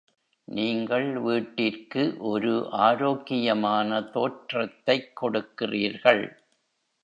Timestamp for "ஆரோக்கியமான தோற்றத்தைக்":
2.71-5.23